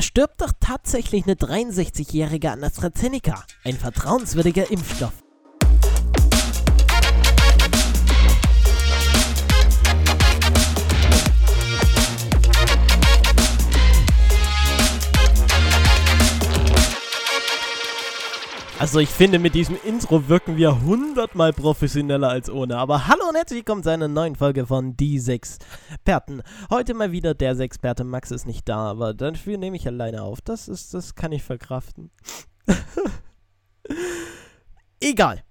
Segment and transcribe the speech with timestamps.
[0.00, 3.44] Da stirbt doch tatsächlich eine 63-Jährige an AstraZeneca.
[3.64, 5.12] Ein vertrauenswürdiger Impfstoff.
[18.80, 22.78] Also ich finde, mit diesem Intro wirken wir hundertmal professioneller als ohne.
[22.78, 26.42] Aber hallo und herzlich willkommen zu einer neuen Folge von Die Sexperten.
[26.70, 28.04] Heute mal wieder der Sexperte.
[28.04, 30.40] Max ist nicht da, aber dafür nehme ich alleine auf.
[30.40, 32.10] Das ist, das kann ich verkraften.
[35.00, 35.44] Egal.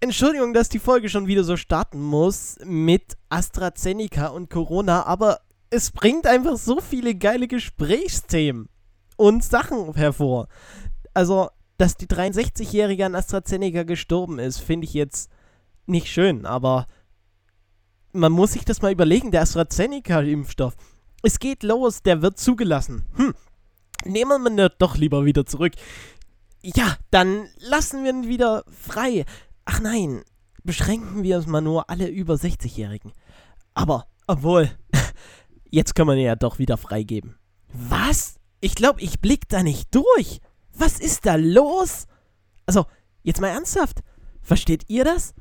[0.00, 5.92] Entschuldigung, dass die Folge schon wieder so starten muss mit AstraZeneca und Corona, aber es
[5.92, 8.70] bringt einfach so viele geile Gesprächsthemen
[9.18, 10.48] und Sachen hervor.
[11.12, 11.50] Also,
[11.84, 15.30] dass die 63-Jährige an AstraZeneca gestorben ist, finde ich jetzt
[15.84, 16.86] nicht schön, aber
[18.12, 20.72] man muss sich das mal überlegen, der AstraZeneca-Impfstoff.
[21.22, 23.04] Es geht los, der wird zugelassen.
[23.16, 23.34] Hm,
[24.06, 25.74] nehmen wir ihn doch lieber wieder zurück.
[26.62, 29.26] Ja, dann lassen wir ihn wieder frei.
[29.66, 30.22] Ach nein,
[30.62, 33.12] beschränken wir es mal nur alle über 60-Jährigen.
[33.74, 34.70] Aber, obwohl,
[35.70, 37.36] jetzt können wir ihn ja doch wieder freigeben.
[37.74, 38.36] Was?
[38.62, 40.40] Ich glaube, ich blick da nicht durch.
[40.74, 42.06] Was ist da los?
[42.66, 42.86] Also,
[43.22, 44.02] jetzt mal ernsthaft.
[44.42, 45.34] Versteht ihr das?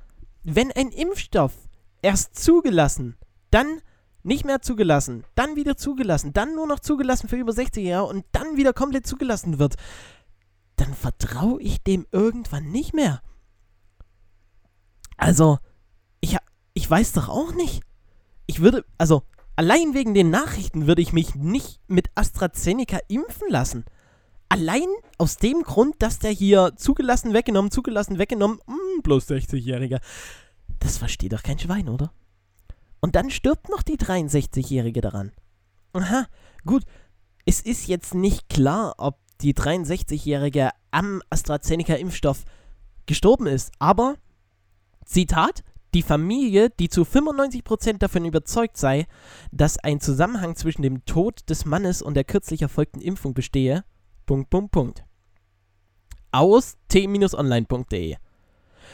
[0.43, 1.53] Wenn ein Impfstoff
[2.01, 3.15] erst zugelassen,
[3.51, 3.81] dann
[4.23, 8.25] nicht mehr zugelassen, dann wieder zugelassen, dann nur noch zugelassen für über 60 Jahre und
[8.31, 9.75] dann wieder komplett zugelassen wird,
[10.77, 13.21] dann vertraue ich dem irgendwann nicht mehr.
[15.17, 15.59] Also,
[16.19, 16.37] ich,
[16.73, 17.83] ich weiß doch auch nicht.
[18.45, 19.23] Ich würde, also,
[19.55, 23.85] allein wegen den Nachrichten würde ich mich nicht mit AstraZeneca impfen lassen
[24.53, 24.87] allein
[25.17, 29.99] aus dem Grund, dass der hier zugelassen, weggenommen, zugelassen, weggenommen, mh, hm, bloß 60-Jähriger.
[30.77, 32.13] Das versteht doch kein Schwein, oder?
[32.99, 35.31] Und dann stirbt noch die 63-Jährige daran.
[35.93, 36.27] Aha,
[36.65, 36.83] gut.
[37.45, 42.45] Es ist jetzt nicht klar, ob die 63-Jährige am AstraZeneca-Impfstoff
[43.07, 44.17] gestorben ist, aber,
[45.03, 45.63] Zitat,
[45.95, 49.07] die Familie, die zu 95% davon überzeugt sei,
[49.51, 53.83] dass ein Zusammenhang zwischen dem Tod des Mannes und der kürzlich erfolgten Impfung bestehe,
[54.25, 55.03] Punkt, Punkt, Punkt.
[56.31, 58.17] Aus t-online.de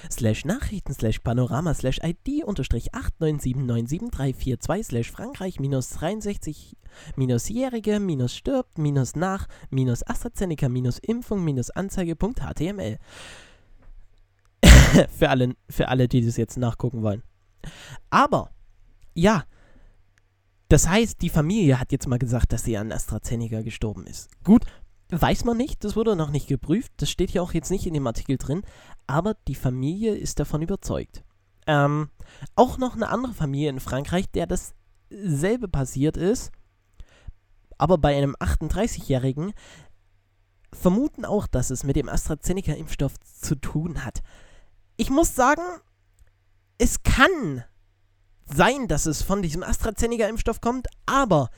[0.09, 6.77] slash Nachrichten slash Panorama slash ID unterstrich 897973442 slash Frankreich minus 63
[7.15, 12.97] minus Jährige minus stirbt minus nach minus AstraZeneca minus Impfung minus Anzeige.html
[15.09, 17.23] für, alle, für alle, die das jetzt nachgucken wollen.
[18.09, 18.51] Aber,
[19.13, 19.43] ja,
[20.69, 24.29] das heißt, die Familie hat jetzt mal gesagt, dass sie an AstraZeneca gestorben ist.
[24.43, 24.65] Gut,
[25.11, 27.95] Weiß man nicht, das wurde noch nicht geprüft, das steht hier auch jetzt nicht in
[27.95, 28.61] dem Artikel drin,
[29.07, 31.23] aber die Familie ist davon überzeugt.
[31.65, 32.09] Ähm,
[32.55, 36.51] auch noch eine andere Familie in Frankreich, der dasselbe passiert ist,
[37.79, 39.53] aber bei einem 38-Jährigen,
[40.71, 44.21] vermuten auch, dass es mit dem AstraZeneca-Impfstoff zu tun hat.
[44.97, 45.63] Ich muss sagen,
[46.77, 47.63] es kann
[48.45, 51.49] sein, dass es von diesem AstraZeneca-Impfstoff kommt, aber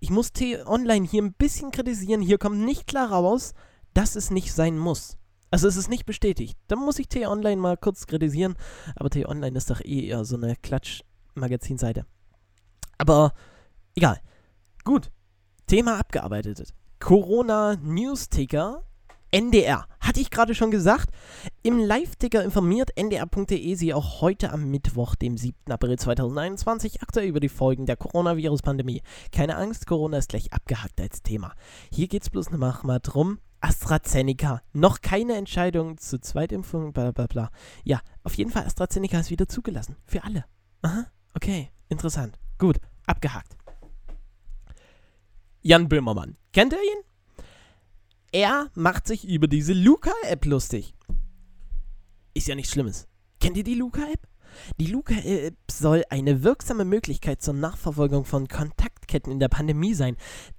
[0.00, 2.22] ich muss T-Online hier ein bisschen kritisieren.
[2.22, 3.52] Hier kommt nicht klar raus,
[3.94, 5.18] dass es nicht sein muss.
[5.50, 6.58] Also es ist nicht bestätigt.
[6.68, 8.56] Da muss ich T-Online mal kurz kritisieren.
[8.96, 12.06] Aber T-Online ist doch eh eher so eine Klatsch-Magazinseite.
[12.98, 13.34] Aber
[13.94, 14.20] egal.
[14.84, 15.10] Gut.
[15.66, 16.72] Thema abgearbeitet.
[16.98, 18.84] Corona-News-Ticker
[19.30, 19.86] NDR.
[20.00, 21.10] Hatte ich gerade schon gesagt.
[21.62, 25.70] Im Live-Ticker informiert ndr.de sie auch heute am Mittwoch, dem 7.
[25.70, 29.02] April 2021, aktuell über die Folgen der Coronavirus-Pandemie.
[29.32, 31.54] Keine Angst, Corona ist gleich abgehackt als Thema.
[31.92, 33.38] Hier geht es bloß noch mal drum.
[33.60, 34.62] AstraZeneca.
[34.72, 37.50] Noch keine Entscheidung zur Zweitimpfung, bla bla bla.
[37.84, 39.96] Ja, auf jeden Fall, AstraZeneca ist wieder zugelassen.
[40.06, 40.44] Für alle.
[40.82, 42.38] Aha, okay, interessant.
[42.58, 43.56] Gut, abgehakt.
[45.62, 46.36] Jan Böhmermann.
[46.52, 47.09] Kennt ihr ihn?
[48.32, 50.94] Er macht sich über diese Luca-App lustig.
[52.32, 53.08] Ist ja nichts Schlimmes.
[53.40, 54.28] Kennt ihr die Luca-App?
[54.78, 60.16] Die Luca-App soll eine wirksame Möglichkeit zur Nachverfolgung von Kontaktketten in der Pandemie sein.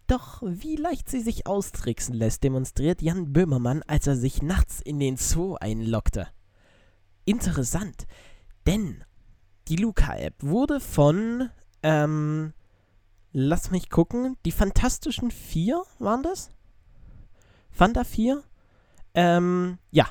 [0.07, 4.99] Doch wie leicht sie sich austricksen lässt, demonstriert Jan Böhmermann, als er sich nachts in
[4.99, 6.27] den Zoo einloggte.
[7.23, 8.05] Interessant,
[8.67, 9.03] denn
[9.69, 11.49] die Luca-App wurde von,
[11.83, 12.53] ähm,
[13.31, 16.51] lass mich gucken, die Fantastischen Vier waren das?
[17.71, 18.43] Fanta 4.
[19.13, 20.07] Ähm, ja.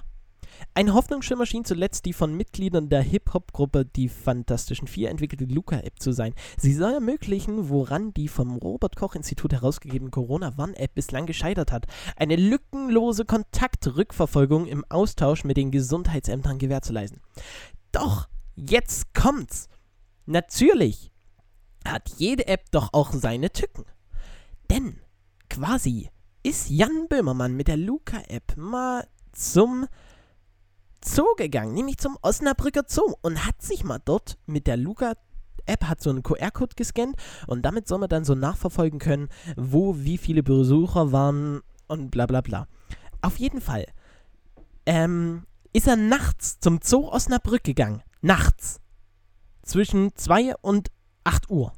[0.75, 6.13] Ein Hoffnungsschimmer schien zuletzt die von Mitgliedern der Hip-Hop-Gruppe Die Fantastischen Vier entwickelte Luca-App zu
[6.13, 6.35] sein.
[6.59, 11.87] Sie soll ermöglichen, woran die vom Robert-Koch-Institut herausgegebene Corona-One-App bislang gescheitert hat,
[12.17, 17.21] eine lückenlose Kontaktrückverfolgung im Austausch mit den Gesundheitsämtern gewährleisten.
[17.93, 19.69] Doch, jetzt kommt's.
[20.27, 21.11] Natürlich
[21.87, 23.85] hat jede App doch auch seine Tücken.
[24.71, 25.01] Denn
[25.49, 26.11] quasi
[26.43, 29.87] ist Jan Böhmermann mit der Luca-App mal zum
[31.05, 36.03] Zoo gegangen, nämlich zum Osnabrücker Zoo und hat sich mal dort mit der Luca-App hat
[36.03, 37.17] so einen QR-Code gescannt
[37.47, 42.27] und damit soll man dann so nachverfolgen können, wo wie viele Besucher waren und bla
[42.27, 42.67] bla bla.
[43.23, 43.87] Auf jeden Fall
[44.87, 48.03] ähm, ist er nachts zum Zoo Osnabrück gegangen.
[48.23, 48.81] Nachts.
[49.63, 50.89] Zwischen 2 und
[51.25, 51.73] 8 Uhr.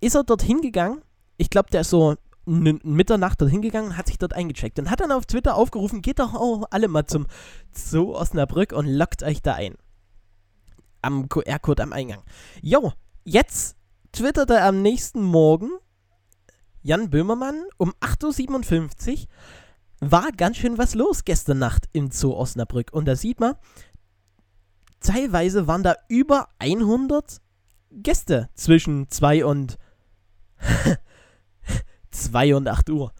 [0.00, 1.02] Ist er dorthin gegangen?
[1.36, 5.00] Ich glaube, der ist so Mitternacht dorthin gegangen und hat sich dort eingecheckt und hat
[5.00, 7.26] dann auf Twitter aufgerufen, geht doch auch alle mal zum
[7.72, 9.76] Zoo Osnabrück und lockt euch da ein.
[11.00, 12.22] Am QR-Code am Eingang.
[12.60, 12.92] Jo,
[13.24, 13.76] jetzt
[14.12, 15.70] twittert er am nächsten Morgen
[16.82, 19.26] Jan Böhmermann um 8.57 Uhr.
[20.00, 22.92] War ganz schön was los gestern Nacht im Zoo Osnabrück.
[22.92, 23.54] Und da sieht man,
[25.00, 27.40] teilweise waren da über 100
[27.90, 29.78] Gäste zwischen 2 und
[32.14, 33.12] 2 und 8 Uhr.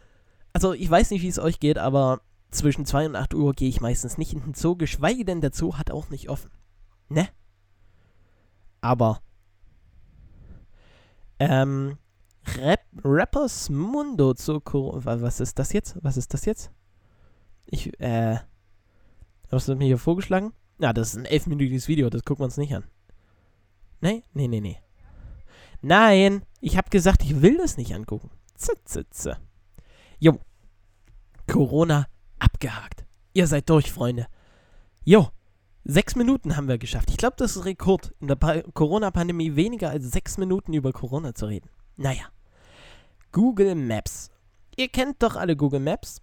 [0.53, 2.21] Also ich weiß nicht, wie es euch geht, aber
[2.51, 5.51] zwischen 2 und 8 Uhr gehe ich meistens nicht in den Zoo, geschweige denn der
[5.53, 6.51] Zoo hat auch nicht offen.
[7.09, 7.27] Ne?
[8.81, 9.21] Aber
[11.39, 11.97] ähm,
[12.57, 15.97] Rap Rappers Mundo zu Was ist das jetzt?
[16.01, 16.71] Was ist das jetzt?
[17.65, 18.37] Ich, äh.
[19.51, 20.53] Hast du mir hier vorgeschlagen?
[20.79, 22.83] Ja, das ist ein elfminütiges Video, das gucken wir uns nicht an.
[24.01, 24.23] Nee?
[24.33, 24.77] Nee, nee, nee.
[25.81, 28.29] Nein, ich habe gesagt, ich will das nicht angucken.
[28.55, 29.37] Zitzitze.
[30.19, 30.39] Jo.
[31.47, 32.07] Corona
[32.39, 33.05] abgehakt.
[33.33, 34.27] Ihr seid durch, Freunde.
[35.03, 35.29] Jo.
[35.83, 37.11] Sechs Minuten haben wir geschafft.
[37.11, 38.37] Ich glaube, das ist Rekord in der
[38.73, 41.69] Corona-Pandemie, weniger als sechs Minuten über Corona zu reden.
[41.95, 42.23] Naja.
[43.31, 44.31] Google Maps.
[44.77, 46.21] Ihr kennt doch alle Google Maps.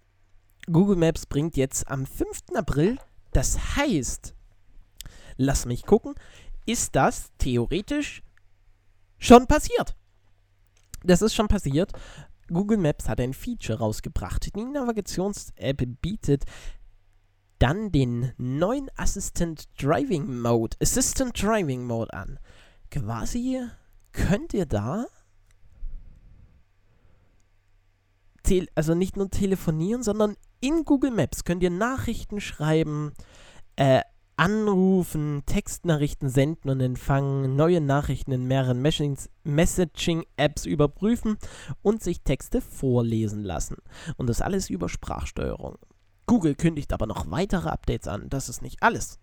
[0.65, 2.55] Google Maps bringt jetzt am 5.
[2.55, 2.97] April,
[3.31, 4.35] das heißt,
[5.37, 6.15] lass mich gucken,
[6.65, 8.21] ist das theoretisch
[9.17, 9.95] schon passiert
[11.03, 11.91] das ist schon passiert.
[12.47, 14.53] Google Maps hat ein Feature rausgebracht.
[14.55, 16.45] Die Navigations-App bietet
[17.59, 22.39] dann den neuen Assistant Driving Mode, Assistant Driving Mode an.
[22.91, 23.61] Quasi
[24.11, 25.05] könnt ihr da
[28.75, 33.13] also nicht nur telefonieren, sondern in Google Maps könnt ihr Nachrichten schreiben,
[33.75, 34.01] äh,
[34.37, 38.81] anrufen, Textnachrichten senden und empfangen, neue Nachrichten in mehreren
[39.43, 41.37] Messaging-Apps überprüfen
[41.81, 43.77] und sich Texte vorlesen lassen.
[44.17, 45.77] Und das alles über Sprachsteuerung.
[46.25, 48.29] Google kündigt aber noch weitere Updates an.
[48.29, 49.19] Das ist nicht alles.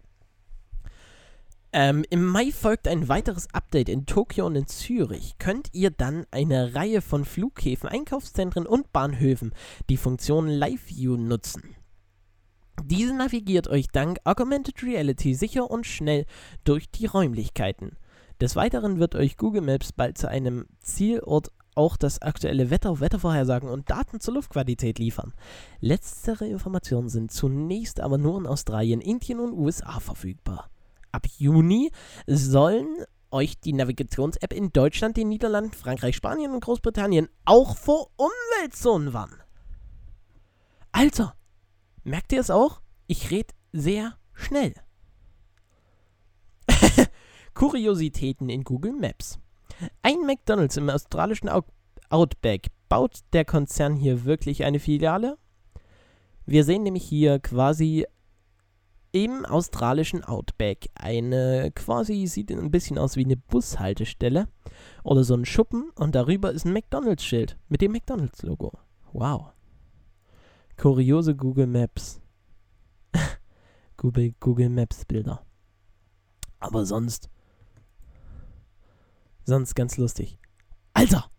[1.73, 5.37] Ähm, Im Mai folgt ein weiteres Update in Tokio und in Zürich.
[5.39, 9.53] Könnt ihr dann eine Reihe von Flughäfen, Einkaufszentren und Bahnhöfen
[9.89, 11.77] die Funktion Live View nutzen.
[12.85, 16.27] Diese navigiert euch dank Augmented Reality sicher und schnell
[16.65, 17.97] durch die Räumlichkeiten.
[18.41, 23.69] Des Weiteren wird euch Google Maps bald zu einem Zielort auch das aktuelle Wetter, Wettervorhersagen
[23.69, 25.33] und Daten zur Luftqualität liefern.
[25.81, 30.71] Letztere Informationen sind zunächst aber nur in Australien, Indien und USA verfügbar.
[31.13, 31.91] Ab Juni
[32.27, 39.13] sollen euch die Navigations-App in Deutschland, den Niederlanden, Frankreich, Spanien und Großbritannien auch vor Umweltzonen
[39.13, 39.41] warnen.
[40.93, 41.35] Alter,
[42.05, 42.81] Merkt ihr es auch?
[43.07, 44.75] Ich rede sehr schnell.
[47.55, 49.39] Kuriositäten in Google Maps.
[50.03, 51.51] Ein McDonald's im australischen
[52.09, 52.69] Outback.
[52.89, 55.39] Baut der Konzern hier wirklich eine Filiale?
[56.47, 58.07] Wir sehen nämlich hier quasi
[59.13, 64.49] im australischen Outback eine quasi sieht ein bisschen aus wie eine Bushaltestelle
[65.03, 68.73] oder so ein Schuppen und darüber ist ein McDonald's Schild mit dem McDonald's Logo.
[69.13, 69.53] Wow
[70.81, 72.21] kuriose Google Maps.
[73.99, 75.45] Google, Google Maps Bilder.
[76.59, 77.29] Aber sonst.
[79.45, 80.39] Sonst ganz lustig.
[80.95, 81.31] Alter!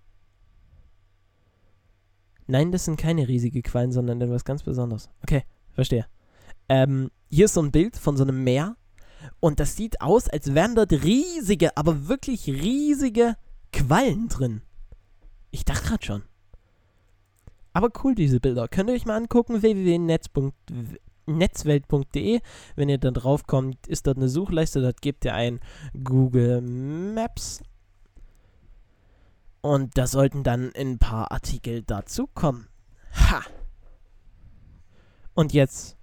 [2.45, 5.09] Nein, das sind keine riesige Quallen, sondern etwas ganz Besonderes.
[5.23, 6.05] Okay, verstehe.
[6.69, 8.75] Ähm, hier ist so ein Bild von so einem Meer.
[9.39, 13.35] Und das sieht aus, als wären dort riesige, aber wirklich riesige
[13.71, 14.61] Quallen drin.
[15.49, 16.23] Ich dachte gerade schon.
[17.73, 18.67] Aber cool, diese Bilder.
[18.67, 22.41] Könnt ihr euch mal angucken, www.netzwelt.de.
[22.75, 25.61] Wenn ihr da drauf kommt, ist dort eine Suchleiste, dort gebt ihr ein
[26.03, 27.63] Google Maps.
[29.61, 32.67] Und da sollten dann ein paar Artikel dazu kommen.
[33.13, 33.41] Ha!
[35.33, 35.97] Und jetzt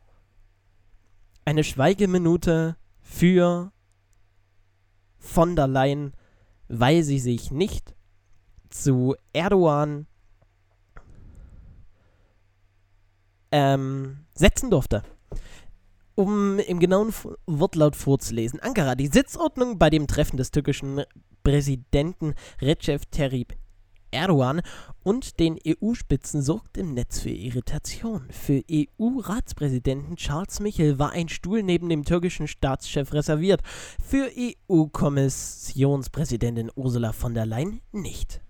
[1.44, 3.72] eine Schweigeminute für
[5.18, 6.12] von der Leyen,
[6.68, 7.96] weil sie sich nicht
[8.70, 10.06] zu Erdogan
[13.52, 15.02] ähm, setzen durfte.
[16.14, 17.14] Um im genauen
[17.46, 18.60] Wortlaut vorzulesen.
[18.60, 21.02] Ankara, die Sitzordnung bei dem Treffen des türkischen
[21.44, 23.54] Präsidenten Recep Tayyip
[24.10, 24.62] Erdogan
[25.02, 28.26] und den EU-Spitzen sorgt im Netz für Irritation.
[28.30, 33.62] Für EU-Ratspräsidenten Charles Michel war ein Stuhl neben dem türkischen Staatschef reserviert,
[34.02, 38.40] für EU-Kommissionspräsidentin Ursula von der Leyen nicht.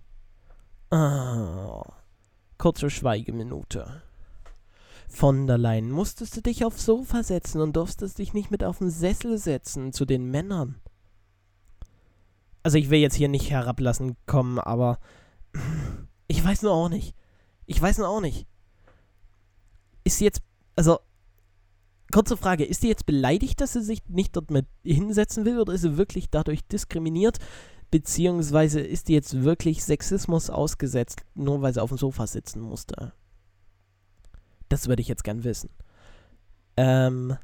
[0.91, 1.83] Ah,
[2.57, 4.01] kurze Schweigeminute.
[5.09, 8.77] Von der Leyen musstest du dich aufs Sofa setzen und durftest dich nicht mit auf
[8.77, 10.75] den Sessel setzen zu den Männern.
[12.61, 14.99] Also ich will jetzt hier nicht herablassen kommen, aber
[16.27, 17.15] ich weiß nur auch nicht.
[17.65, 18.47] Ich weiß nur auch nicht.
[20.03, 20.41] Ist sie jetzt,
[20.75, 20.99] also,
[22.11, 25.73] kurze Frage, ist sie jetzt beleidigt, dass sie sich nicht dort mit hinsetzen will oder
[25.73, 27.39] ist sie wirklich dadurch diskriminiert?
[27.91, 33.13] Beziehungsweise ist die jetzt wirklich Sexismus ausgesetzt, nur weil sie auf dem Sofa sitzen musste?
[34.69, 35.69] Das würde ich jetzt gern wissen.
[36.77, 37.37] Ähm.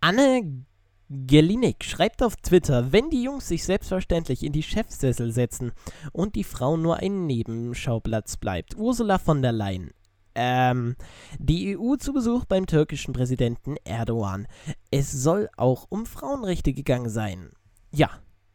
[0.00, 0.64] Anne
[1.08, 5.72] Gelinik schreibt auf Twitter, wenn die Jungs sich selbstverständlich in die Chefsessel setzen
[6.12, 8.76] und die Frau nur ein Nebenschauplatz bleibt.
[8.76, 9.90] Ursula von der Leyen.
[10.34, 10.96] Ähm,
[11.38, 14.46] die EU zu Besuch beim türkischen Präsidenten Erdogan.
[14.90, 17.50] Es soll auch um Frauenrechte gegangen sein.
[17.92, 18.08] Ja,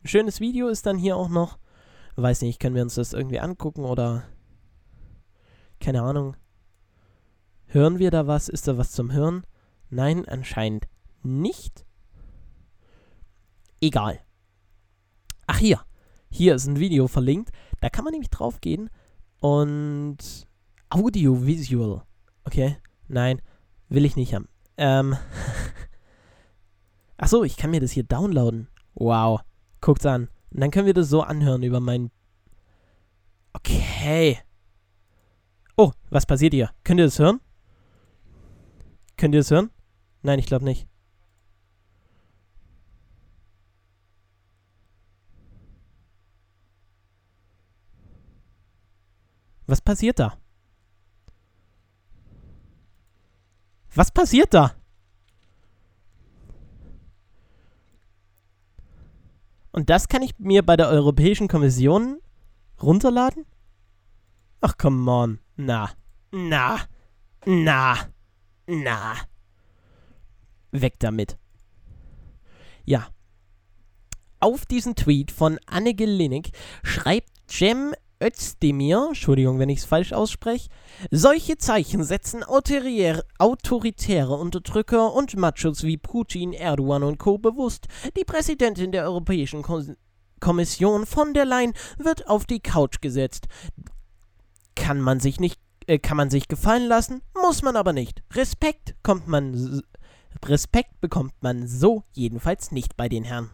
[0.04, 1.60] schönes Video ist dann hier auch noch.
[2.16, 4.24] Weiß nicht, können wir uns das irgendwie angucken oder.
[5.80, 6.36] Keine Ahnung.
[7.68, 8.50] Hören wir da was?
[8.50, 9.44] Ist da was zum Hören?
[9.90, 10.88] Nein, anscheinend
[11.24, 11.86] nicht.
[13.82, 14.20] Egal.
[15.46, 15.82] Ach hier.
[16.30, 17.52] Hier ist ein Video verlinkt.
[17.82, 18.90] Da kann man nämlich drauf gehen
[19.40, 20.18] und
[20.90, 22.04] Audiovisual.
[22.44, 22.78] Okay?
[23.08, 23.42] Nein,
[23.90, 24.48] will ich nicht haben.
[24.78, 25.16] Ähm.
[27.18, 28.68] Ach so, ich kann mir das hier downloaden.
[28.94, 29.42] Wow.
[29.82, 30.30] Guckt's an.
[30.52, 32.12] Und dann können wir das so anhören über mein.
[33.54, 34.40] Okay.
[35.78, 36.72] Oh, was passiert hier?
[36.84, 37.40] Könnt ihr das hören?
[39.16, 39.70] Könnt ihr das hören?
[40.24, 40.88] Nein, ich glaube nicht.
[49.68, 50.38] Was passiert da?
[53.94, 54.74] Was passiert da?
[59.72, 62.20] Und das kann ich mir bei der Europäischen Kommission
[62.82, 63.46] runterladen?
[64.62, 65.40] Ach, come on.
[65.56, 65.90] Na,
[66.32, 66.80] na,
[67.46, 67.98] na,
[68.68, 69.16] na.
[70.72, 71.38] Weg damit.
[72.86, 73.08] Ja.
[74.40, 76.52] Auf diesen Tweet von Annege Linnig
[76.84, 80.70] schreibt Jem Özdemir, Entschuldigung, wenn ich es falsch ausspreche,
[81.12, 87.38] solche Zeichen setzen autoritäre Unterdrücker und Machos wie Putin, Erdogan und Co.
[87.38, 87.88] bewusst.
[88.18, 89.84] Die Präsidentin der Europäischen Ko
[90.40, 93.48] Kommission von der Leyen wird auf die Couch gesetzt.
[94.78, 98.24] Kann man sich nicht, äh, kann man sich gefallen lassen, muss man aber nicht.
[98.34, 99.82] Respekt kommt man,
[100.46, 103.50] Respekt bekommt man so jedenfalls nicht bei den Herren.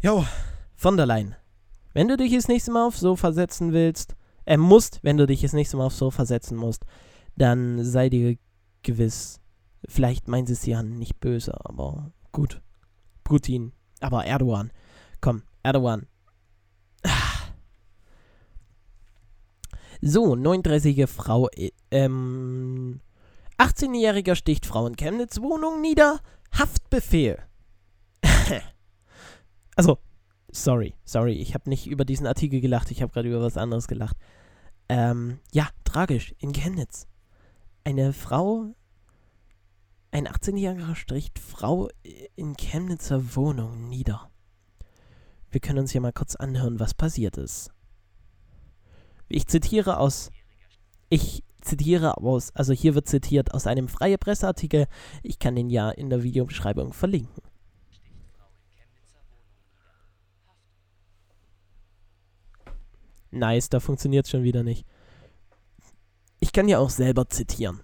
[0.00, 0.24] Jo,
[0.76, 1.34] von der Leyen.
[1.92, 5.40] Wenn du dich das nächste Mal aufs Sofa setzen willst, äh, musst, wenn du dich
[5.42, 6.84] das nächste Mal aufs Sofa setzen musst,
[7.36, 8.36] dann sei dir
[8.82, 9.40] gewiss,
[9.88, 12.60] vielleicht meint es ja nicht böse, aber gut.
[13.24, 14.70] Putin, aber Erdogan.
[15.20, 16.06] Komm, Erdogan.
[20.06, 23.00] So, 39-jährige Frau, äh, ähm,
[23.58, 26.20] 18-jähriger sticht Frau in Chemnitz Wohnung nieder,
[26.52, 27.38] Haftbefehl.
[29.76, 29.98] also,
[30.56, 33.88] Sorry, sorry, ich habe nicht über diesen Artikel gelacht, ich habe gerade über was anderes
[33.88, 34.16] gelacht.
[34.88, 37.08] Ähm, ja, tragisch, in Chemnitz.
[37.82, 38.72] Eine Frau,
[40.12, 41.88] ein 18-jähriger stricht Frau
[42.36, 44.30] in Chemnitzer Wohnung nieder.
[45.50, 47.72] Wir können uns hier mal kurz anhören, was passiert ist.
[49.28, 50.30] Ich zitiere aus.
[51.08, 54.86] Ich zitiere aus, also hier wird zitiert aus einem freie Presseartikel.
[55.22, 57.42] Ich kann den ja in der Videobeschreibung verlinken.
[63.30, 64.86] Nice, da funktioniert schon wieder nicht.
[66.38, 67.80] Ich kann ja auch selber zitieren.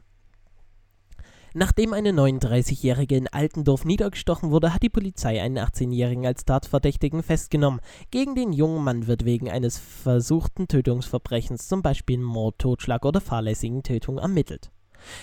[1.53, 7.81] Nachdem eine 39-Jährige in Altendorf niedergestochen wurde, hat die Polizei einen 18-Jährigen als Tatverdächtigen festgenommen.
[8.13, 13.83] Gegen den jungen Mann wird wegen eines versuchten Tötungsverbrechens, zum Beispiel Mord, Totschlag oder fahrlässigen
[13.83, 14.71] Tötung, ermittelt.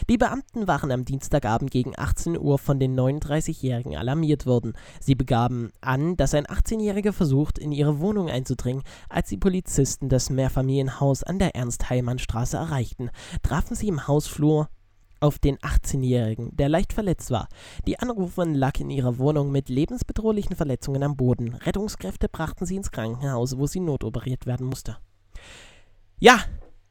[0.10, 4.74] Die Beamten waren am Dienstagabend gegen 18 Uhr von den 39-Jährigen alarmiert worden.
[5.00, 8.84] Sie begaben an, dass ein 18-Jähriger versucht, in ihre Wohnung einzudringen.
[9.07, 13.12] Als die Polizisten das Mehrfamilienhaus an der Ernst-Heilmann-Straße erreichten,
[13.43, 14.67] trafen sie im Hausflur
[15.19, 17.47] auf den 18-Jährigen, der leicht verletzt war.
[17.86, 21.55] Die Anruferin lag in ihrer Wohnung mit lebensbedrohlichen Verletzungen am Boden.
[21.55, 24.97] Rettungskräfte brachten sie ins Krankenhaus, wo sie notoperiert werden musste.
[26.19, 26.39] Ja,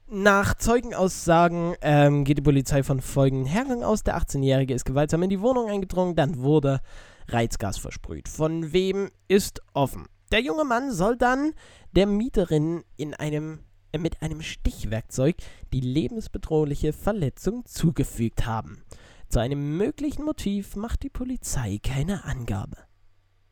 [0.08, 4.04] nach Zeugenaussagen ähm, geht die Polizei von folgendem Hergang aus.
[4.04, 6.80] Der 18-Jährige ist gewaltsam in die Wohnung eingedrungen, dann wurde
[7.28, 8.28] Reizgas versprüht.
[8.28, 10.06] Von wem ist offen?
[10.30, 11.52] Der junge Mann soll dann
[11.92, 13.60] der Mieterin in einem,
[13.98, 15.36] mit einem Stichwerkzeug
[15.72, 18.82] die lebensbedrohliche Verletzung zugefügt haben.
[19.28, 22.76] Zu einem möglichen Motiv macht die Polizei keine Angabe.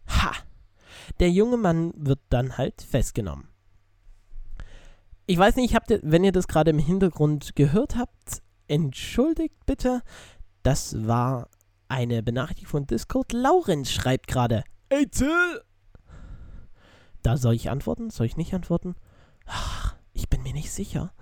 [0.09, 0.33] Ha!
[1.21, 3.49] Der junge Mann wird dann halt festgenommen.
[5.27, 10.03] Ich weiß nicht, habt ihr, wenn ihr das gerade im Hintergrund gehört habt, entschuldigt bitte.
[10.63, 11.49] Das war
[11.89, 13.33] eine Benachrichtigung von Discord.
[13.33, 14.65] Laurenz schreibt gerade.
[14.89, 15.63] Ey, Till!
[17.23, 18.11] Da soll ich antworten?
[18.11, 18.97] Soll ich nicht antworten?
[19.47, 21.13] Ach, ich bin mir nicht sicher.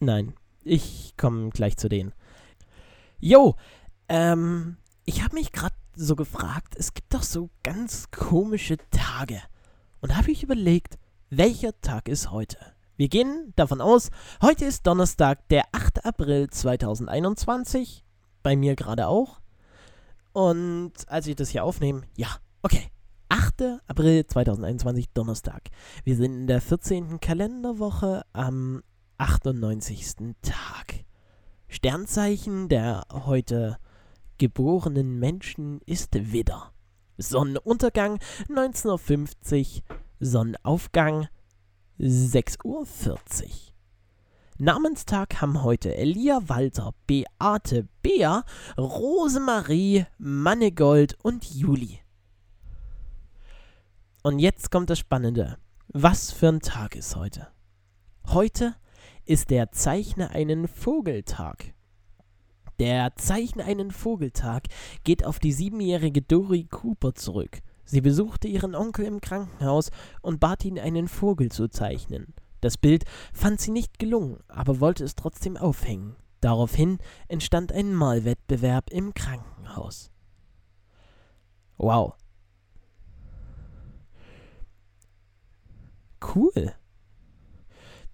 [0.00, 2.14] Nein, ich komme gleich zu denen.
[3.20, 3.56] Jo,
[4.08, 9.40] ähm, ich habe mich gerade so gefragt, es gibt doch so ganz komische Tage.
[10.00, 10.98] Und habe ich überlegt,
[11.30, 12.58] welcher Tag ist heute?
[12.96, 16.04] Wir gehen davon aus, heute ist Donnerstag, der 8.
[16.04, 18.04] April 2021.
[18.42, 19.40] Bei mir gerade auch.
[20.32, 22.28] Und als ich das hier aufnehme, ja,
[22.62, 22.90] okay.
[23.36, 23.80] 8.
[23.88, 25.70] April 2021, Donnerstag.
[26.04, 27.18] Wir sind in der 14.
[27.18, 28.84] Kalenderwoche am
[29.18, 30.36] 98.
[30.40, 31.04] Tag.
[31.66, 33.78] Sternzeichen der heute
[34.38, 36.70] geborenen Menschen ist Widder.
[37.18, 39.82] Sonnenuntergang 19.50 Uhr,
[40.20, 41.26] Sonnenaufgang
[41.98, 42.86] 6.40 Uhr.
[44.58, 48.44] Namenstag haben heute Elia Walter, Beate, Bea,
[48.78, 52.03] Rosemarie, Mannegold und Juli.
[54.26, 55.58] Und jetzt kommt das Spannende.
[55.88, 57.48] Was für ein Tag ist heute?
[58.28, 58.74] Heute
[59.26, 61.74] ist der Zeichne einen Vogeltag.
[62.78, 64.68] Der Zeichne einen Vogeltag
[65.04, 67.60] geht auf die siebenjährige Dory Cooper zurück.
[67.84, 69.90] Sie besuchte ihren Onkel im Krankenhaus
[70.22, 72.32] und bat ihn, einen Vogel zu zeichnen.
[72.62, 73.04] Das Bild
[73.34, 76.16] fand sie nicht gelungen, aber wollte es trotzdem aufhängen.
[76.40, 76.96] Daraufhin
[77.28, 80.10] entstand ein Malwettbewerb im Krankenhaus.
[81.76, 82.14] Wow.
[86.34, 86.72] Cool.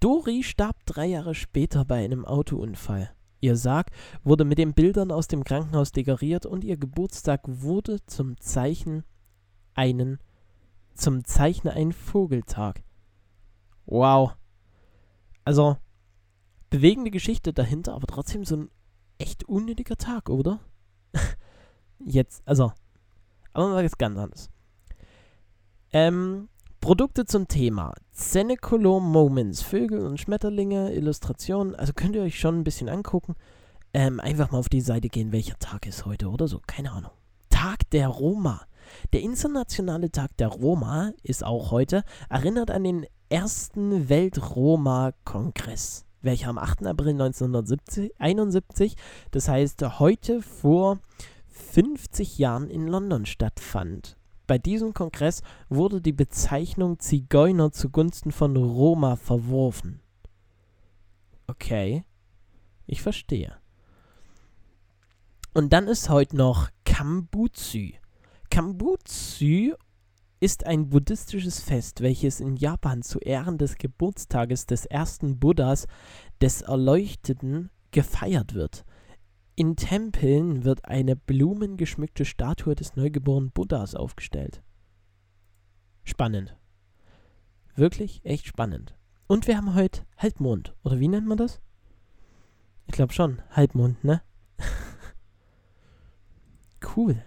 [0.01, 3.11] Dori starb drei Jahre später bei einem Autounfall.
[3.41, 3.91] Ihr Sarg
[4.23, 9.05] wurde mit den Bildern aus dem Krankenhaus dekoriert und ihr Geburtstag wurde zum Zeichen
[9.75, 10.19] einen
[10.95, 12.83] zum Zeichen ein Vogeltag.
[13.87, 14.37] Wow.
[15.45, 15.77] Also
[16.69, 18.71] bewegende Geschichte dahinter, aber trotzdem so ein
[19.19, 20.61] echt unnötiger Tag, oder?
[21.99, 22.73] Jetzt, also,
[23.53, 24.51] aber mal was ganz anderes.
[25.93, 26.49] Ähm,
[26.81, 27.93] Produkte zum Thema.
[28.11, 33.35] Cenecolor Moments, Vögel und Schmetterlinge, Illustrationen, also könnt ihr euch schon ein bisschen angucken.
[33.93, 37.11] Ähm, einfach mal auf die Seite gehen, welcher Tag ist heute oder so, keine Ahnung.
[37.51, 38.63] Tag der Roma.
[39.13, 46.57] Der Internationale Tag der Roma ist auch heute, erinnert an den ersten Welt-Roma-Kongress, welcher am
[46.57, 46.87] 8.
[46.87, 48.97] April 1971,
[49.33, 50.99] das heißt heute vor
[51.49, 54.17] 50 Jahren in London stattfand.
[54.51, 60.01] Bei diesem Kongress wurde die Bezeichnung Zigeuner zugunsten von Roma verworfen.
[61.47, 62.03] Okay,
[62.85, 63.55] ich verstehe.
[65.55, 67.93] Und dann ist heute noch Kambutsu.
[68.51, 69.77] Kambutsu
[70.41, 75.87] ist ein buddhistisches Fest, welches in Japan zu Ehren des Geburtstages des ersten Buddhas,
[76.41, 78.85] des Erleuchteten, gefeiert wird.
[79.61, 84.63] In Tempeln wird eine blumengeschmückte Statue des neugeborenen Buddhas aufgestellt.
[86.03, 86.57] Spannend.
[87.75, 88.97] Wirklich echt spannend.
[89.27, 90.75] Und wir haben heute Halbmond.
[90.83, 91.61] Oder wie nennt man das?
[92.87, 93.43] Ich glaube schon.
[93.51, 94.23] Halbmond, ne?
[96.97, 97.23] cool.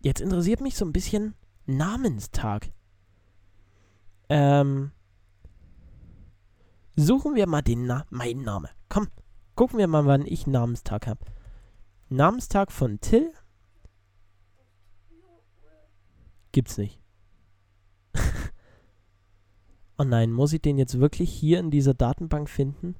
[0.00, 2.72] Jetzt interessiert mich so ein bisschen Namenstag.
[4.28, 4.90] Ähm.
[6.96, 8.70] Suchen wir mal den Na mein Name.
[8.88, 9.08] Komm,
[9.54, 11.24] gucken wir mal, wann ich Namenstag habe.
[12.08, 13.32] Namenstag von Till?
[16.52, 17.02] Gibt's nicht.
[19.98, 22.96] oh nein, muss ich den jetzt wirklich hier in dieser Datenbank finden?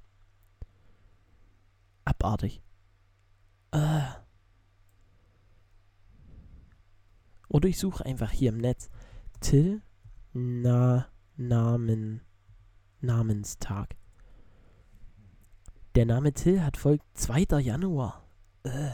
[2.05, 2.62] Abartig.
[3.70, 4.03] Äh.
[7.48, 8.90] Oder ich suche einfach hier im Netz
[9.40, 9.83] Till
[10.33, 12.20] Na Namen
[13.01, 13.98] Namenstag.
[15.99, 17.59] Der Name Till hat folgt 2.
[17.59, 18.23] Januar.
[18.63, 18.91] Äh.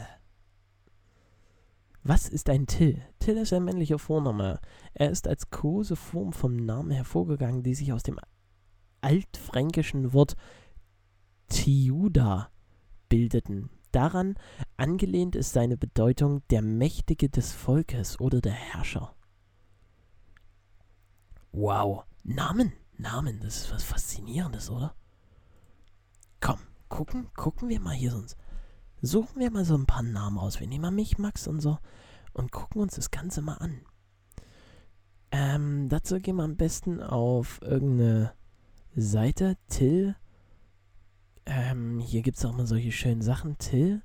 [2.01, 2.99] Was ist ein Till?
[3.19, 4.59] Till ist ein männlicher Vorname.
[4.95, 8.19] Er ist als Koseform vom Namen hervorgegangen, die sich aus dem
[9.01, 10.35] altfränkischen Wort
[11.47, 12.49] Tiuda
[13.07, 13.69] bildeten.
[13.91, 14.33] Daran
[14.75, 19.15] angelehnt ist seine Bedeutung der Mächtige des Volkes oder der Herrscher.
[21.51, 24.95] Wow, Namen, Namen, das ist was Faszinierendes, oder?
[26.39, 26.57] Komm,
[26.95, 28.37] gucken, gucken wir mal hier sonst.
[29.01, 30.59] Suchen wir mal so ein paar Namen aus.
[30.59, 31.77] Wir nehmen mal mich, Max und so.
[32.33, 33.81] und gucken uns das Ganze mal an.
[35.31, 38.33] Ähm, dazu gehen wir am besten auf irgendeine
[38.95, 40.15] Seite, Till.
[41.45, 43.57] Ähm, hier gibt es auch mal solche schönen Sachen.
[43.57, 44.01] Till.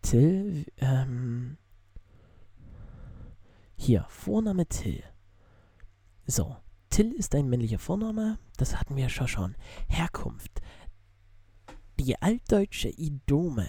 [0.00, 1.56] Till, ähm,
[3.76, 5.02] hier, Vorname Till.
[6.26, 6.56] So,
[6.90, 9.54] Till ist ein männlicher Vorname, das hatten wir schon schon.
[9.88, 10.60] Herkunft.
[12.04, 13.68] Die altdeutsche Idome,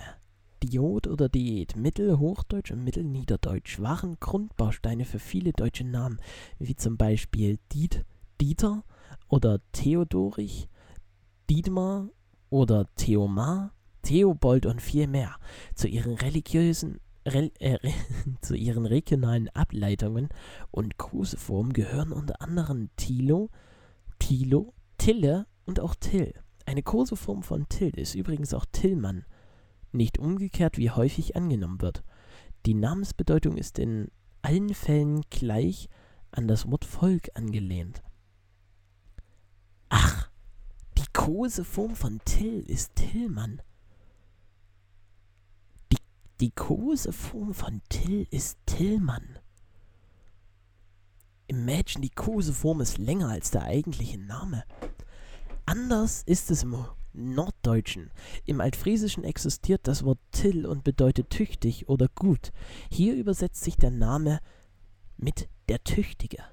[0.64, 6.18] Diod oder Diät, Mittelhochdeutsch und Mittelniederdeutsch waren Grundbausteine für viele deutsche Namen,
[6.58, 8.04] wie zum Beispiel Diet,
[8.42, 8.86] Dieter
[9.28, 10.68] oder Theodorich,
[11.48, 12.10] Dietmar
[12.50, 15.36] oder Theomar, Theobold und viel mehr.
[15.76, 17.78] Zu ihren religiösen Re äh,
[18.42, 20.30] zu ihren regionalen Ableitungen
[20.72, 23.52] und Koseformen gehören unter anderem Tilo,
[24.18, 26.34] Tilo, Tille und auch Till.
[26.66, 29.26] Eine Koseform von Till ist übrigens auch Tillmann,
[29.92, 32.04] nicht umgekehrt wie häufig angenommen wird.
[32.66, 34.10] Die Namensbedeutung ist in
[34.42, 35.90] allen Fällen gleich
[36.32, 38.02] an das Wort Volk angelehnt.
[39.90, 40.30] Ach,
[40.98, 43.62] die Koseform von Till ist Tillmann.
[46.40, 49.40] Die Koseform von Till ist Tillmann.
[51.48, 54.64] Imagine, die Koseform ist länger als der eigentliche Name.
[55.66, 58.12] Anders ist es im Norddeutschen.
[58.46, 62.52] Im Altfriesischen existiert das Wort Till und bedeutet tüchtig oder gut.
[62.92, 64.40] Hier übersetzt sich der Name
[65.18, 66.44] mit der Tüchtige.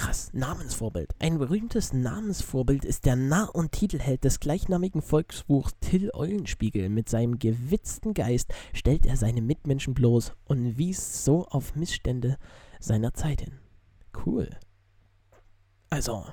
[0.00, 1.14] Krass, Namensvorbild.
[1.18, 6.88] Ein berühmtes Namensvorbild ist der Narr- und Titelheld des gleichnamigen Volksbuchs Till Eulenspiegel.
[6.88, 12.38] Mit seinem gewitzten Geist stellt er seine Mitmenschen bloß und wies so auf Missstände
[12.78, 13.58] seiner Zeit hin.
[14.24, 14.48] Cool.
[15.90, 16.24] Also.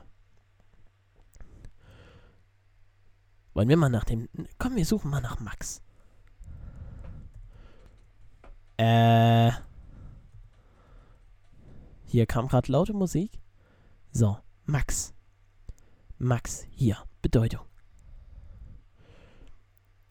[3.58, 4.30] Wollen wir mal nach dem.
[4.60, 5.82] Komm, wir suchen mal nach Max.
[8.78, 9.50] Äh.
[12.06, 13.40] Hier kam gerade laute Musik.
[14.12, 15.16] So, Max.
[16.20, 17.66] Max, hier, Bedeutung.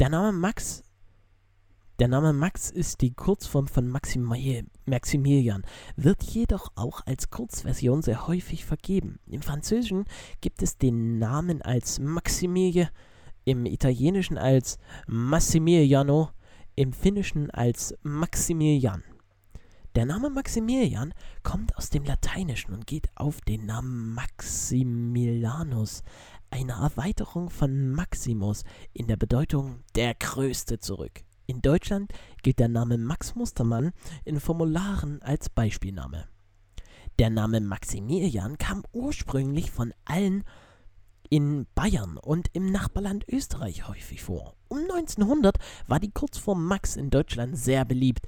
[0.00, 0.82] Der Name Max,
[2.00, 5.62] der Name Max ist die Kurzform von Maximilian,
[5.94, 9.20] wird jedoch auch als Kurzversion sehr häufig vergeben.
[9.28, 10.04] Im Französischen
[10.40, 12.90] gibt es den Namen als Maximilie,
[13.46, 16.30] im Italienischen als Massimiliano,
[16.74, 19.02] im Finnischen als Maximilian.
[19.94, 26.02] Der Name Maximilian kommt aus dem Lateinischen und geht auf den Namen Maximilianus,
[26.50, 31.22] eine Erweiterung von Maximus in der Bedeutung der Größte zurück.
[31.46, 33.92] In Deutschland gilt der Name Max Mustermann
[34.24, 36.28] in Formularen als Beispielname.
[37.20, 40.42] Der Name Maximilian kam ursprünglich von allen
[41.30, 44.54] in Bayern und im Nachbarland Österreich häufig vor.
[44.68, 48.26] Um 1900 war die Kurzform Max in Deutschland sehr beliebt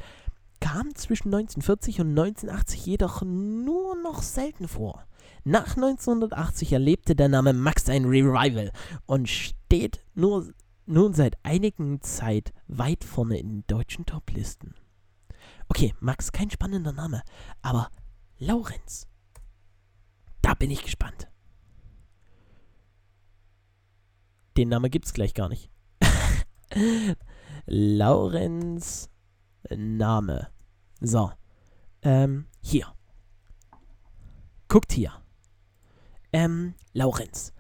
[0.61, 5.05] kam zwischen 1940 und 1980 jedoch nur noch selten vor.
[5.45, 8.73] Nach 1980 erlebte der Name Max ein Revival
[9.07, 10.53] und steht nur,
[10.87, 14.75] nun seit einigen Zeit weit vorne in deutschen Toplisten.
[15.69, 17.23] Okay, Max, kein spannender Name,
[17.63, 17.91] aber
[18.39, 19.07] Laurenz.
[20.43, 21.29] Da bin ich gespannt.
[24.59, 25.71] Den Namen gibt's gleich gar nicht.
[27.66, 29.09] Laurenz
[29.71, 30.49] Name.
[31.01, 31.31] So.
[32.03, 32.92] Ähm, hier.
[34.66, 35.12] Guckt hier.
[36.33, 37.53] Ähm, Laurenz.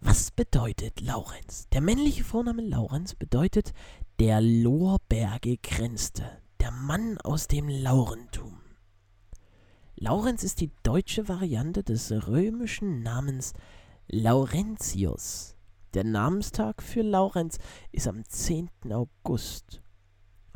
[0.00, 1.68] Was bedeutet Laurenz?
[1.68, 3.72] Der männliche Vorname Laurenz bedeutet
[4.18, 8.60] der Lorberge grenzte, der Mann aus dem Laurentum.
[9.94, 13.52] Laurenz ist die deutsche Variante des römischen Namens
[14.08, 15.53] Laurentius.
[15.94, 17.58] Der Namenstag für Laurenz
[17.92, 18.68] ist am 10.
[18.90, 19.80] August.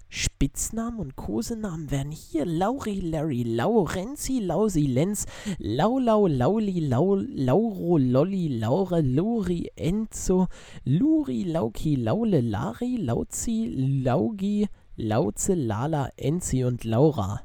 [0.09, 5.27] Spitznamen und Kosenamen werden hier Lauri, Larry, Laurenzi, Lausi, Lenz,
[5.59, 10.49] Laulau, Lauli, Lau, Lauro, Lolli, Laure, Lori, Enzo,
[10.85, 13.73] Luri, Lauki, Laule, Lari, Lauzi,
[14.03, 17.43] Laugi, Lauze, Lala, Enzi und Laura.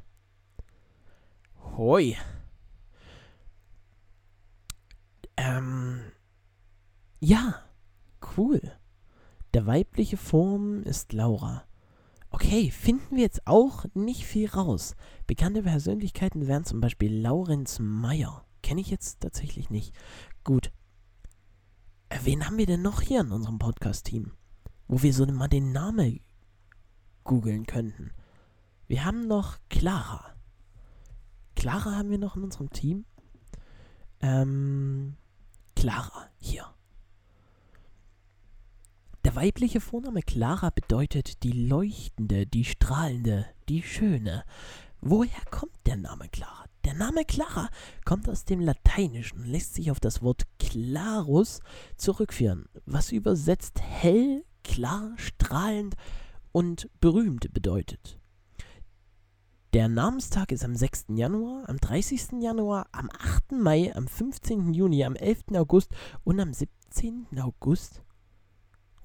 [1.76, 2.16] Hoi.
[5.36, 6.00] Ähm.
[7.20, 7.63] Ja,
[8.36, 8.60] cool.
[9.54, 11.64] Der weibliche Form ist Laura.
[12.30, 14.96] Okay, finden wir jetzt auch nicht viel raus.
[15.28, 18.44] Bekannte Persönlichkeiten wären zum Beispiel Laurenz Meyer.
[18.62, 19.94] Kenne ich jetzt tatsächlich nicht.
[20.42, 20.72] Gut.
[22.08, 24.32] Äh, wen haben wir denn noch hier in unserem Podcast-Team?
[24.88, 26.20] Wo wir so mal den Namen
[27.22, 28.10] googeln könnten.
[28.88, 30.34] Wir haben noch Clara.
[31.54, 33.04] Clara haben wir noch in unserem Team.
[34.20, 35.16] Ähm,
[35.76, 36.66] Clara, hier.
[39.24, 44.44] Der weibliche Vorname Clara bedeutet die leuchtende, die strahlende, die Schöne.
[45.00, 46.66] Woher kommt der Name Clara?
[46.84, 47.70] Der Name Clara
[48.04, 51.60] kommt aus dem Lateinischen und lässt sich auf das Wort clarus
[51.96, 55.94] zurückführen, was übersetzt hell, klar, strahlend
[56.52, 58.20] und berühmt bedeutet.
[59.72, 61.06] Der Namenstag ist am 6.
[61.16, 62.42] Januar, am 30.
[62.42, 63.52] Januar, am 8.
[63.52, 64.74] Mai, am 15.
[64.74, 65.44] Juni, am 11.
[65.54, 65.92] August
[66.24, 67.26] und am 17.
[67.40, 68.03] August.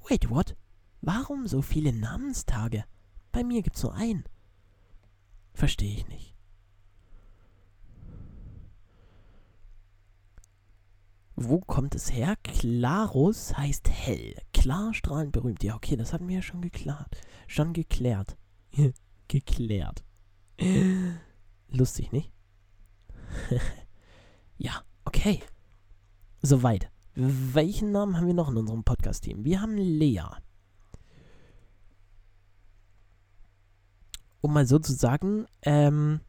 [0.08, 0.56] Wait, what?
[1.02, 2.84] Warum so viele Namenstage?
[3.32, 4.24] Bei mir gibt's nur einen.
[5.54, 6.36] Verstehe ich nicht.
[11.36, 12.36] Wo kommt es her?
[12.44, 14.36] Clarus heißt hell.
[14.54, 15.64] Klar, strahlend, berühmt.
[15.64, 17.22] Ja, okay, das hatten wir ja schon geklärt.
[17.48, 18.38] Schon geklärt.
[19.30, 20.04] geklärt.
[21.70, 22.32] Lustig, nicht?
[24.58, 25.42] ja, okay.
[26.42, 26.92] Soweit.
[27.16, 29.44] Welchen Namen haben wir noch in unserem Podcast-Team?
[29.44, 30.24] Wir haben Lea.
[34.42, 36.22] Um mal so zu sagen, ähm,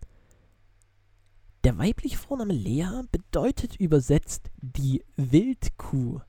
[1.62, 6.20] der weibliche Vorname Lea bedeutet übersetzt die Wildkuh.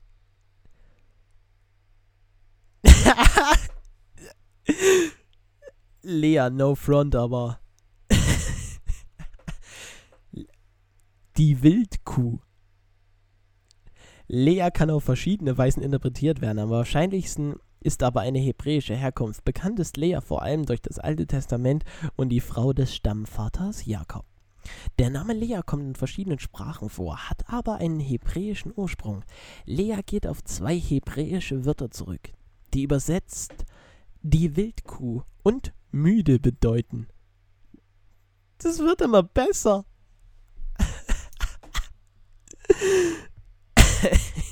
[6.02, 7.58] Lea, no front, aber
[11.36, 12.38] die Wildkuh.
[14.34, 16.58] Lea kann auf verschiedene Weisen interpretiert werden.
[16.58, 19.44] Am wahrscheinlichsten ist aber eine hebräische Herkunft.
[19.44, 21.84] Bekannt ist Lea vor allem durch das Alte Testament
[22.16, 24.24] und die Frau des Stammvaters Jakob.
[24.98, 29.22] Der Name Lea kommt in verschiedenen Sprachen vor, hat aber einen hebräischen Ursprung.
[29.66, 32.30] Lea geht auf zwei hebräische Wörter zurück,
[32.72, 33.52] die übersetzt
[34.22, 37.06] die Wildkuh und müde bedeuten.
[38.56, 39.84] Das wird immer besser.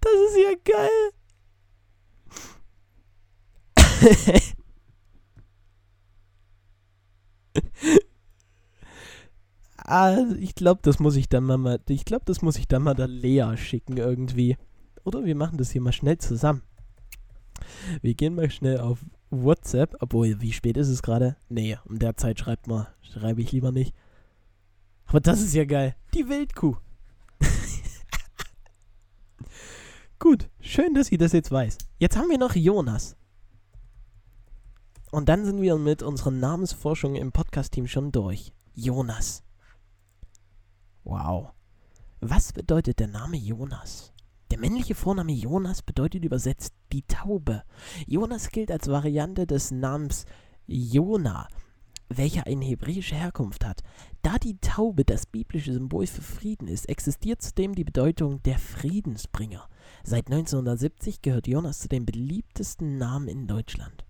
[0.00, 1.10] Das ist ja geil.
[9.78, 12.94] ah, ich glaube, das muss ich dann mal, ich glaube, das muss ich dann mal
[12.94, 14.56] der Lea schicken irgendwie.
[15.04, 16.62] Oder wir machen das hier mal schnell zusammen.
[18.02, 19.96] Wir gehen mal schnell auf WhatsApp.
[20.00, 21.36] Obwohl, wie spät ist es gerade?
[21.48, 23.94] Nee, um der Zeit schreibt man, schreibe ich lieber nicht.
[25.06, 25.94] Aber das ist ja geil.
[26.14, 26.76] Die Wildkuh.
[30.18, 31.78] Gut, schön, dass sie das jetzt weiß.
[31.98, 33.16] Jetzt haben wir noch Jonas.
[35.10, 38.52] Und dann sind wir mit unserer Namensforschung im Podcast-Team schon durch.
[38.74, 39.42] Jonas.
[41.04, 41.52] Wow.
[42.20, 44.12] Was bedeutet der Name Jonas?
[44.50, 47.62] Der männliche Vorname Jonas bedeutet übersetzt die Taube.
[48.06, 50.24] Jonas gilt als Variante des Namens
[50.66, 51.48] Jona,
[52.08, 53.82] welcher eine hebräische Herkunft hat.
[54.22, 59.68] Da die Taube das biblische Symbol für Frieden ist, existiert zudem die Bedeutung der Friedensbringer.
[60.04, 64.04] Seit 1970 gehört Jonas zu den beliebtesten Namen in Deutschland.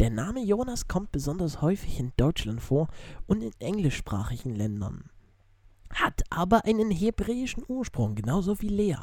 [0.00, 2.88] Der Name Jonas kommt besonders häufig in Deutschland vor
[3.26, 5.10] und in englischsprachigen Ländern
[5.92, 8.96] hat aber einen hebräischen Ursprung, genauso wie Lea.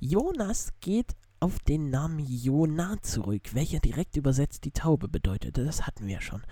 [0.00, 5.64] Jonas geht auf den Namen Jonah zurück, welcher direkt übersetzt die Taube bedeutete.
[5.64, 6.42] Das hatten wir schon.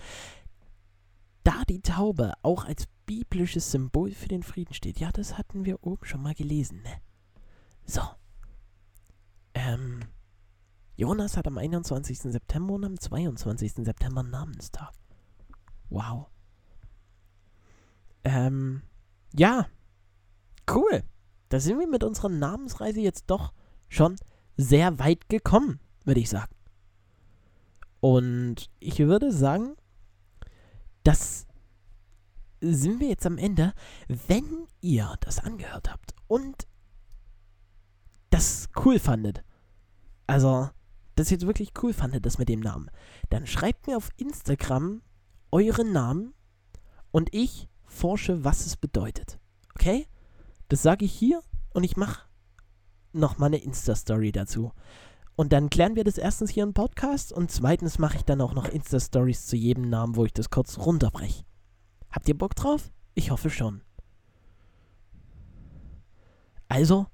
[1.44, 5.84] Da die Taube auch als biblisches Symbol für den Frieden steht, ja, das hatten wir
[5.84, 7.00] oben schon mal gelesen, ne?
[7.84, 8.00] So.
[9.54, 10.00] Ähm,
[10.96, 12.18] Jonas hat am 21.
[12.18, 13.74] September und am 22.
[13.84, 14.92] September Namenstag.
[15.90, 16.26] Wow.
[18.24, 18.82] Ähm,
[19.34, 19.66] ja,
[20.70, 21.02] cool.
[21.50, 23.52] Da sind wir mit unserer Namensreise jetzt doch
[23.88, 24.16] schon
[24.56, 26.54] sehr weit gekommen, würde ich sagen.
[28.00, 29.76] Und ich würde sagen,
[31.04, 31.46] das
[32.60, 33.72] sind wir jetzt am Ende.
[34.08, 36.66] Wenn ihr das angehört habt und
[38.30, 39.44] das cool fandet,
[40.26, 40.70] also
[41.14, 42.90] das jetzt wirklich cool fandet, das mit dem Namen,
[43.30, 45.02] dann schreibt mir auf Instagram
[45.52, 46.34] euren Namen
[47.12, 49.38] und ich forsche, was es bedeutet.
[49.74, 50.08] Okay?
[50.68, 52.22] Das sage ich hier und ich mache
[53.12, 54.72] nochmal eine Insta-Story dazu.
[55.36, 58.54] Und dann klären wir das erstens hier im Podcast und zweitens mache ich dann auch
[58.54, 61.44] noch Insta-Stories zu jedem Namen, wo ich das kurz runterbreche.
[62.10, 62.92] Habt ihr Bock drauf?
[63.14, 63.80] Ich hoffe schon.
[66.68, 67.06] Also,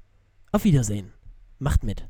[0.52, 1.12] auf Wiedersehen.
[1.58, 2.08] Macht mit.